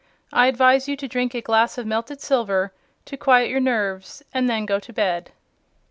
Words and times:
I 0.33 0.47
advise 0.47 0.87
you 0.87 0.97
to 0.97 1.07
drink 1.07 1.35
a 1.35 1.41
glass 1.41 1.77
of 1.77 1.85
melted 1.85 2.21
silver, 2.21 2.73
to 3.05 3.17
quiet 3.17 3.51
your 3.51 3.59
nerves, 3.59 4.23
and 4.33 4.49
then 4.49 4.65
go 4.65 4.79
to 4.79 4.91
bed." 4.91 5.29